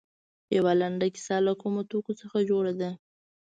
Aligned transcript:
یوه 0.57 0.73
لنډه 0.81 1.07
کیسه 1.15 1.35
له 1.45 1.53
کومو 1.61 1.81
توکو 1.89 2.13
څخه 2.21 2.37
جوړه 2.49 2.73
ده. 2.81 2.91